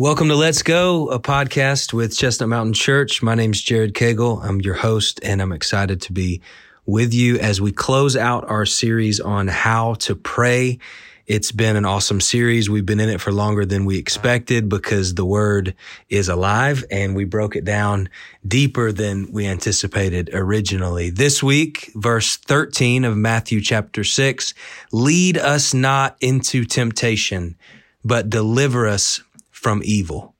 Welcome 0.00 0.28
to 0.28 0.34
Let's 0.34 0.62
Go, 0.62 1.10
a 1.10 1.20
podcast 1.20 1.92
with 1.92 2.16
Chestnut 2.16 2.48
Mountain 2.48 2.72
Church. 2.72 3.22
My 3.22 3.34
name's 3.34 3.60
Jared 3.60 3.92
Cagle. 3.92 4.42
I'm 4.42 4.58
your 4.62 4.72
host, 4.72 5.20
and 5.22 5.42
I'm 5.42 5.52
excited 5.52 6.00
to 6.00 6.14
be 6.14 6.40
with 6.86 7.12
you 7.12 7.38
as 7.38 7.60
we 7.60 7.70
close 7.70 8.16
out 8.16 8.48
our 8.48 8.64
series 8.64 9.20
on 9.20 9.46
how 9.46 9.92
to 9.96 10.16
pray. 10.16 10.78
It's 11.26 11.52
been 11.52 11.76
an 11.76 11.84
awesome 11.84 12.22
series. 12.22 12.70
We've 12.70 12.86
been 12.86 12.98
in 12.98 13.10
it 13.10 13.20
for 13.20 13.30
longer 13.30 13.66
than 13.66 13.84
we 13.84 13.98
expected 13.98 14.70
because 14.70 15.16
the 15.16 15.26
word 15.26 15.74
is 16.08 16.30
alive 16.30 16.82
and 16.90 17.14
we 17.14 17.26
broke 17.26 17.54
it 17.54 17.66
down 17.66 18.08
deeper 18.48 18.92
than 18.92 19.30
we 19.30 19.46
anticipated 19.46 20.30
originally. 20.32 21.10
This 21.10 21.42
week, 21.42 21.90
verse 21.94 22.38
13 22.38 23.04
of 23.04 23.18
Matthew 23.18 23.60
chapter 23.60 24.02
6, 24.02 24.54
lead 24.92 25.36
us 25.36 25.74
not 25.74 26.16
into 26.22 26.64
temptation, 26.64 27.58
but 28.02 28.30
deliver 28.30 28.88
us 28.88 29.20
from 29.60 29.82
evil. 29.84 30.34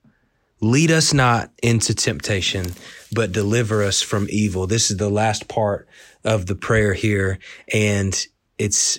Lead 0.61 0.89
us 0.89 1.13
not 1.13 1.51
into 1.61 1.93
temptation, 1.93 2.73
but 3.11 3.31
deliver 3.31 3.83
us 3.83 4.01
from 4.01 4.25
evil. 4.29 4.65
This 4.65 4.89
is 4.89 4.97
the 4.97 5.09
last 5.09 5.47
part 5.47 5.87
of 6.23 6.47
the 6.47 6.55
prayer 6.55 6.93
here. 6.93 7.37
And 7.71 8.13
it's, 8.57 8.97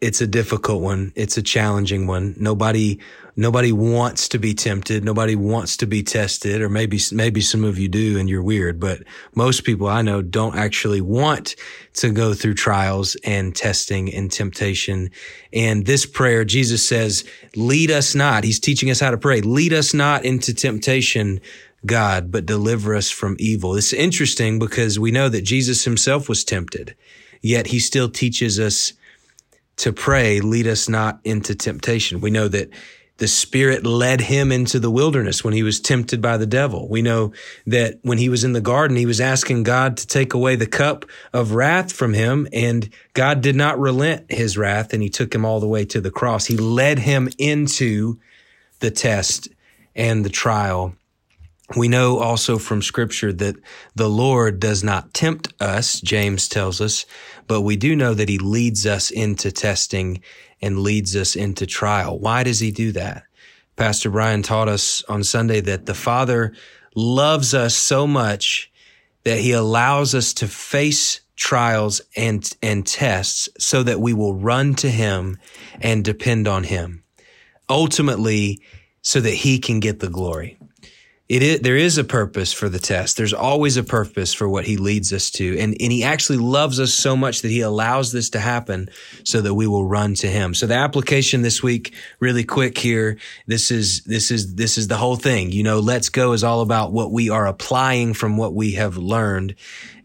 it's 0.00 0.20
a 0.20 0.26
difficult 0.26 0.82
one. 0.82 1.12
It's 1.16 1.36
a 1.36 1.42
challenging 1.42 2.06
one. 2.06 2.34
Nobody 2.38 3.00
Nobody 3.38 3.70
wants 3.70 4.28
to 4.28 4.38
be 4.38 4.54
tempted. 4.54 5.04
Nobody 5.04 5.36
wants 5.36 5.76
to 5.76 5.86
be 5.86 6.02
tested, 6.02 6.62
or 6.62 6.70
maybe, 6.70 6.98
maybe 7.12 7.42
some 7.42 7.64
of 7.64 7.78
you 7.78 7.86
do 7.86 8.18
and 8.18 8.30
you're 8.30 8.42
weird, 8.42 8.80
but 8.80 9.02
most 9.34 9.64
people 9.64 9.86
I 9.88 10.00
know 10.00 10.22
don't 10.22 10.56
actually 10.56 11.02
want 11.02 11.54
to 11.94 12.10
go 12.12 12.32
through 12.32 12.54
trials 12.54 13.14
and 13.24 13.54
testing 13.54 14.12
and 14.12 14.32
temptation. 14.32 15.10
And 15.52 15.84
this 15.84 16.06
prayer, 16.06 16.46
Jesus 16.46 16.88
says, 16.88 17.24
lead 17.54 17.90
us 17.90 18.14
not. 18.14 18.42
He's 18.42 18.58
teaching 18.58 18.90
us 18.90 19.00
how 19.00 19.10
to 19.10 19.18
pray. 19.18 19.42
Lead 19.42 19.74
us 19.74 19.92
not 19.92 20.24
into 20.24 20.54
temptation, 20.54 21.40
God, 21.84 22.32
but 22.32 22.46
deliver 22.46 22.94
us 22.94 23.10
from 23.10 23.36
evil. 23.38 23.76
It's 23.76 23.92
interesting 23.92 24.58
because 24.58 24.98
we 24.98 25.10
know 25.10 25.28
that 25.28 25.42
Jesus 25.42 25.84
himself 25.84 26.26
was 26.26 26.42
tempted, 26.42 26.96
yet 27.42 27.66
he 27.66 27.80
still 27.80 28.08
teaches 28.08 28.58
us 28.58 28.94
to 29.76 29.92
pray, 29.92 30.40
lead 30.40 30.66
us 30.66 30.88
not 30.88 31.20
into 31.24 31.54
temptation. 31.54 32.20
We 32.20 32.30
know 32.30 32.48
that 32.48 32.70
the 33.18 33.28
Spirit 33.28 33.86
led 33.86 34.20
him 34.20 34.52
into 34.52 34.78
the 34.78 34.90
wilderness 34.90 35.42
when 35.42 35.54
he 35.54 35.62
was 35.62 35.80
tempted 35.80 36.20
by 36.20 36.36
the 36.36 36.46
devil. 36.46 36.86
We 36.88 37.00
know 37.00 37.32
that 37.66 37.98
when 38.02 38.18
he 38.18 38.28
was 38.28 38.44
in 38.44 38.52
the 38.52 38.60
garden, 38.60 38.96
he 38.96 39.06
was 39.06 39.20
asking 39.20 39.62
God 39.62 39.96
to 39.98 40.06
take 40.06 40.34
away 40.34 40.56
the 40.56 40.66
cup 40.66 41.06
of 41.32 41.52
wrath 41.52 41.92
from 41.92 42.12
him, 42.12 42.46
and 42.52 42.90
God 43.14 43.40
did 43.40 43.56
not 43.56 43.78
relent 43.78 44.30
his 44.30 44.58
wrath, 44.58 44.92
and 44.92 45.02
he 45.02 45.08
took 45.08 45.34
him 45.34 45.46
all 45.46 45.60
the 45.60 45.68
way 45.68 45.84
to 45.86 46.00
the 46.00 46.10
cross. 46.10 46.44
He 46.44 46.58
led 46.58 46.98
him 46.98 47.30
into 47.38 48.18
the 48.80 48.90
test 48.90 49.48
and 49.94 50.24
the 50.24 50.30
trial. 50.30 50.94
We 51.74 51.88
know 51.88 52.20
also 52.20 52.58
from 52.58 52.80
scripture 52.80 53.32
that 53.32 53.56
the 53.96 54.08
Lord 54.08 54.60
does 54.60 54.84
not 54.84 55.12
tempt 55.12 55.52
us, 55.60 56.00
James 56.00 56.48
tells 56.48 56.80
us, 56.80 57.06
but 57.48 57.62
we 57.62 57.76
do 57.76 57.96
know 57.96 58.14
that 58.14 58.28
he 58.28 58.38
leads 58.38 58.86
us 58.86 59.10
into 59.10 59.50
testing 59.50 60.22
and 60.62 60.80
leads 60.80 61.16
us 61.16 61.34
into 61.34 61.66
trial. 61.66 62.18
Why 62.18 62.44
does 62.44 62.60
he 62.60 62.70
do 62.70 62.92
that? 62.92 63.24
Pastor 63.74 64.10
Brian 64.10 64.42
taught 64.42 64.68
us 64.68 65.02
on 65.08 65.24
Sunday 65.24 65.60
that 65.62 65.86
the 65.86 65.94
Father 65.94 66.54
loves 66.94 67.52
us 67.52 67.74
so 67.74 68.06
much 68.06 68.70
that 69.24 69.40
he 69.40 69.50
allows 69.50 70.14
us 70.14 70.32
to 70.34 70.46
face 70.46 71.20
trials 71.34 72.00
and, 72.16 72.48
and 72.62 72.86
tests 72.86 73.48
so 73.58 73.82
that 73.82 74.00
we 74.00 74.14
will 74.14 74.34
run 74.34 74.74
to 74.76 74.88
him 74.88 75.36
and 75.80 76.04
depend 76.04 76.46
on 76.46 76.62
him. 76.62 77.02
Ultimately, 77.68 78.60
so 79.02 79.20
that 79.20 79.34
he 79.34 79.58
can 79.58 79.80
get 79.80 79.98
the 79.98 80.08
glory 80.08 80.58
it 81.28 81.42
is, 81.42 81.60
there 81.60 81.76
is 81.76 81.98
a 81.98 82.04
purpose 82.04 82.52
for 82.52 82.68
the 82.68 82.78
test. 82.78 83.16
There's 83.16 83.32
always 83.32 83.76
a 83.76 83.82
purpose 83.82 84.32
for 84.32 84.48
what 84.48 84.64
he 84.64 84.76
leads 84.76 85.12
us 85.12 85.28
to. 85.32 85.58
And, 85.58 85.76
and 85.80 85.90
he 85.90 86.04
actually 86.04 86.38
loves 86.38 86.78
us 86.78 86.94
so 86.94 87.16
much 87.16 87.42
that 87.42 87.50
he 87.50 87.62
allows 87.62 88.12
this 88.12 88.30
to 88.30 88.38
happen 88.38 88.88
so 89.24 89.40
that 89.40 89.54
we 89.54 89.66
will 89.66 89.84
run 89.84 90.14
to 90.16 90.28
him. 90.28 90.54
So 90.54 90.68
the 90.68 90.74
application 90.74 91.42
this 91.42 91.64
week, 91.64 91.94
really 92.20 92.44
quick 92.44 92.78
here. 92.78 93.18
This 93.48 93.72
is, 93.72 94.02
this 94.04 94.30
is, 94.30 94.54
this 94.54 94.78
is 94.78 94.86
the 94.86 94.96
whole 94.96 95.16
thing. 95.16 95.50
You 95.50 95.64
know, 95.64 95.80
let's 95.80 96.10
go 96.10 96.32
is 96.32 96.44
all 96.44 96.60
about 96.60 96.92
what 96.92 97.10
we 97.10 97.28
are 97.28 97.48
applying 97.48 98.14
from 98.14 98.36
what 98.36 98.54
we 98.54 98.72
have 98.72 98.96
learned. 98.96 99.56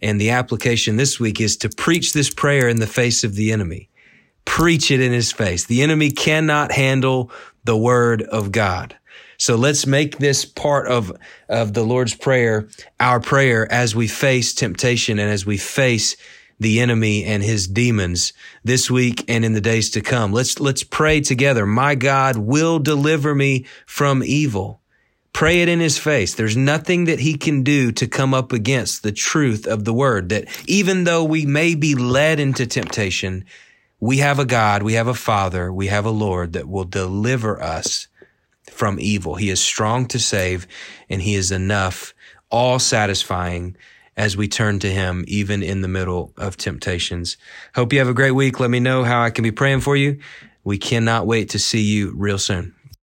And 0.01 0.19
the 0.19 0.31
application 0.31 0.97
this 0.97 1.19
week 1.19 1.39
is 1.39 1.55
to 1.57 1.69
preach 1.69 2.13
this 2.13 2.31
prayer 2.33 2.67
in 2.67 2.79
the 2.79 2.87
face 2.87 3.23
of 3.23 3.35
the 3.35 3.51
enemy. 3.51 3.89
Preach 4.45 4.89
it 4.89 4.99
in 4.99 5.11
his 5.11 5.31
face. 5.31 5.65
The 5.65 5.83
enemy 5.83 6.09
cannot 6.09 6.71
handle 6.71 7.31
the 7.63 7.77
word 7.77 8.23
of 8.23 8.51
God. 8.51 8.97
So 9.41 9.55
let's 9.55 9.87
make 9.87 10.19
this 10.19 10.45
part 10.45 10.87
of, 10.87 11.11
of 11.49 11.73
the 11.73 11.81
Lord's 11.81 12.13
Prayer 12.13 12.67
our 12.99 13.19
prayer 13.19 13.67
as 13.71 13.95
we 13.95 14.07
face 14.07 14.53
temptation 14.53 15.17
and 15.17 15.31
as 15.31 15.47
we 15.47 15.57
face 15.57 16.15
the 16.59 16.79
enemy 16.79 17.23
and 17.25 17.41
his 17.41 17.67
demons 17.67 18.33
this 18.63 18.91
week 18.91 19.25
and 19.27 19.43
in 19.43 19.53
the 19.53 19.59
days 19.59 19.89
to 19.91 20.01
come. 20.01 20.31
Let's, 20.31 20.59
let's 20.59 20.83
pray 20.83 21.21
together. 21.21 21.65
My 21.65 21.95
God 21.95 22.37
will 22.37 22.77
deliver 22.77 23.33
me 23.33 23.65
from 23.87 24.23
evil. 24.23 24.79
Pray 25.33 25.63
it 25.63 25.69
in 25.69 25.79
his 25.79 25.97
face. 25.97 26.35
There's 26.35 26.55
nothing 26.55 27.05
that 27.05 27.21
he 27.21 27.35
can 27.35 27.63
do 27.63 27.91
to 27.93 28.05
come 28.05 28.35
up 28.35 28.51
against 28.51 29.01
the 29.01 29.11
truth 29.11 29.65
of 29.65 29.85
the 29.85 29.93
word 29.93 30.29
that 30.29 30.45
even 30.67 31.03
though 31.03 31.23
we 31.23 31.47
may 31.47 31.73
be 31.73 31.95
led 31.95 32.39
into 32.39 32.67
temptation, 32.67 33.45
we 33.99 34.17
have 34.17 34.37
a 34.37 34.45
God, 34.45 34.83
we 34.83 34.93
have 34.93 35.07
a 35.07 35.15
father, 35.15 35.73
we 35.73 35.87
have 35.87 36.05
a 36.05 36.11
Lord 36.11 36.53
that 36.53 36.69
will 36.69 36.83
deliver 36.83 37.59
us 37.59 38.07
from 38.71 38.99
evil. 38.99 39.35
He 39.35 39.49
is 39.49 39.61
strong 39.61 40.07
to 40.07 40.19
save 40.19 40.67
and 41.09 41.21
he 41.21 41.35
is 41.35 41.51
enough, 41.51 42.13
all 42.49 42.79
satisfying 42.79 43.75
as 44.17 44.35
we 44.35 44.47
turn 44.47 44.79
to 44.79 44.89
him, 44.89 45.23
even 45.27 45.63
in 45.63 45.81
the 45.81 45.87
middle 45.87 46.33
of 46.37 46.57
temptations. 46.57 47.37
Hope 47.75 47.93
you 47.93 47.99
have 47.99 48.09
a 48.09 48.13
great 48.13 48.31
week. 48.31 48.59
Let 48.59 48.69
me 48.69 48.79
know 48.79 49.03
how 49.03 49.21
I 49.21 49.29
can 49.29 49.43
be 49.43 49.51
praying 49.51 49.81
for 49.81 49.95
you. 49.95 50.19
We 50.63 50.77
cannot 50.77 51.27
wait 51.27 51.49
to 51.49 51.59
see 51.59 51.81
you 51.81 52.13
real 52.15 52.37
soon. 52.37 52.75